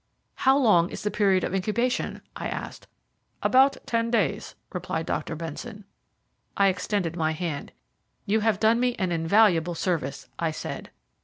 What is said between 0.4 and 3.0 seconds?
long is the period of incubation?" I asked.